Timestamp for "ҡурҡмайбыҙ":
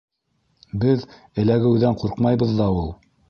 2.05-2.57